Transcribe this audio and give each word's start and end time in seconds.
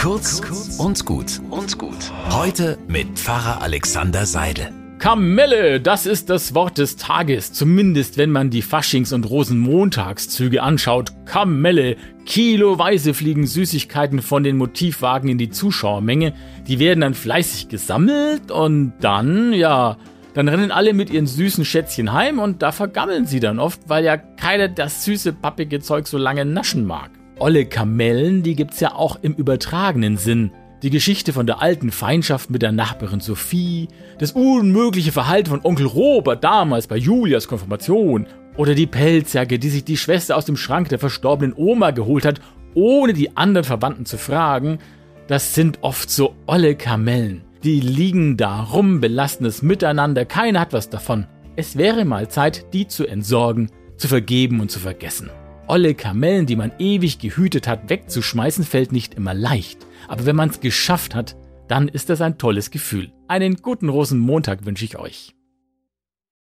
Kurz 0.00 0.40
und 0.78 1.04
gut 1.04 1.42
und 1.50 1.76
gut. 1.76 2.10
Heute 2.30 2.78
mit 2.88 3.18
Pfarrer 3.18 3.60
Alexander 3.60 4.24
Seidel. 4.24 4.72
Kamelle, 4.98 5.78
das 5.78 6.06
ist 6.06 6.30
das 6.30 6.54
Wort 6.54 6.78
des 6.78 6.96
Tages, 6.96 7.52
zumindest 7.52 8.16
wenn 8.16 8.30
man 8.30 8.48
die 8.48 8.62
Faschings- 8.62 9.12
und 9.12 9.28
Rosenmontagszüge 9.28 10.62
anschaut. 10.62 11.12
Kamelle, 11.26 11.98
kiloweise 12.24 13.12
fliegen 13.12 13.46
Süßigkeiten 13.46 14.22
von 14.22 14.42
den 14.42 14.56
Motivwagen 14.56 15.28
in 15.28 15.36
die 15.36 15.50
Zuschauermenge, 15.50 16.32
die 16.66 16.78
werden 16.78 17.02
dann 17.02 17.12
fleißig 17.12 17.68
gesammelt 17.68 18.50
und 18.50 18.94
dann, 19.00 19.52
ja, 19.52 19.98
dann 20.32 20.48
rennen 20.48 20.70
alle 20.70 20.94
mit 20.94 21.10
ihren 21.10 21.26
süßen 21.26 21.66
Schätzchen 21.66 22.14
heim 22.14 22.38
und 22.38 22.62
da 22.62 22.72
vergammeln 22.72 23.26
sie 23.26 23.40
dann 23.40 23.58
oft, 23.58 23.80
weil 23.86 24.06
ja 24.06 24.16
keiner 24.16 24.68
das 24.68 25.04
süße, 25.04 25.34
pappige 25.34 25.80
Zeug 25.80 26.06
so 26.06 26.16
lange 26.16 26.46
naschen 26.46 26.86
mag. 26.86 27.19
Olle 27.40 27.64
Kamellen, 27.64 28.42
die 28.42 28.54
gibt's 28.54 28.80
ja 28.80 28.94
auch 28.94 29.18
im 29.22 29.32
übertragenen 29.32 30.18
Sinn. 30.18 30.52
Die 30.82 30.90
Geschichte 30.90 31.32
von 31.32 31.46
der 31.46 31.62
alten 31.62 31.90
Feindschaft 31.90 32.50
mit 32.50 32.60
der 32.60 32.70
Nachbarin 32.70 33.20
Sophie, 33.20 33.88
das 34.18 34.32
unmögliche 34.32 35.10
Verhalten 35.10 35.48
von 35.48 35.64
Onkel 35.64 35.86
Robert 35.86 36.44
damals 36.44 36.86
bei 36.86 36.98
Julias 36.98 37.48
Konfirmation 37.48 38.26
oder 38.58 38.74
die 38.74 38.86
Pelzjacke, 38.86 39.58
die 39.58 39.70
sich 39.70 39.84
die 39.84 39.96
Schwester 39.96 40.36
aus 40.36 40.44
dem 40.44 40.58
Schrank 40.58 40.90
der 40.90 40.98
verstorbenen 40.98 41.54
Oma 41.56 41.92
geholt 41.92 42.26
hat, 42.26 42.42
ohne 42.74 43.14
die 43.14 43.34
anderen 43.38 43.64
Verwandten 43.64 44.04
zu 44.04 44.18
fragen, 44.18 44.78
das 45.26 45.54
sind 45.54 45.78
oft 45.80 46.10
so 46.10 46.34
olle 46.46 46.74
Kamellen. 46.74 47.42
Die 47.64 47.80
liegen 47.80 48.36
da 48.36 48.64
rum, 48.64 49.00
belasten 49.00 49.46
es 49.46 49.62
miteinander, 49.62 50.26
keiner 50.26 50.60
hat 50.60 50.74
was 50.74 50.90
davon. 50.90 51.26
Es 51.56 51.76
wäre 51.76 52.04
mal 52.04 52.28
Zeit, 52.28 52.74
die 52.74 52.86
zu 52.86 53.06
entsorgen, 53.06 53.70
zu 53.96 54.08
vergeben 54.08 54.60
und 54.60 54.70
zu 54.70 54.78
vergessen. 54.78 55.30
Olle 55.70 55.94
Kamellen, 55.94 56.46
die 56.46 56.56
man 56.56 56.72
ewig 56.80 57.20
gehütet 57.20 57.68
hat, 57.68 57.90
wegzuschmeißen, 57.90 58.64
fällt 58.64 58.90
nicht 58.90 59.14
immer 59.14 59.34
leicht. 59.34 59.86
Aber 60.08 60.26
wenn 60.26 60.34
man 60.34 60.50
es 60.50 60.58
geschafft 60.58 61.14
hat, 61.14 61.36
dann 61.68 61.86
ist 61.86 62.10
das 62.10 62.20
ein 62.22 62.38
tolles 62.38 62.72
Gefühl. 62.72 63.12
Einen 63.28 63.54
guten 63.54 63.88
Rosenmontag 63.88 64.66
wünsche 64.66 64.84
ich 64.84 64.98
euch. 64.98 65.36